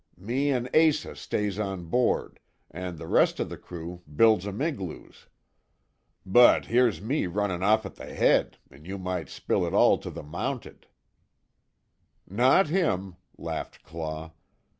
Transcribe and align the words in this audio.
Me 0.17 0.49
an' 0.51 0.67
Asa 0.75 1.15
stays 1.15 1.59
on 1.59 1.85
board, 1.85 2.39
an' 2.71 2.95
the 2.95 3.05
rest 3.05 3.39
of 3.39 3.49
the 3.49 3.55
crew, 3.57 4.01
builds 4.15 4.47
'em 4.47 4.59
igloos. 4.59 5.27
But, 6.25 6.65
here's 6.65 6.99
me 6.99 7.27
runnin' 7.27 7.61
off 7.61 7.85
at 7.85 7.93
the 7.97 8.11
head 8.11 8.57
an' 8.71 8.85
you 8.85 8.97
might 8.97 9.29
spill 9.29 9.63
it 9.63 9.75
all 9.75 9.99
to 9.99 10.09
the 10.09 10.23
Mounted." 10.23 10.87
"Not 12.27 12.65
him," 12.69 13.17
laughed 13.37 13.83
Claw. 13.83 14.31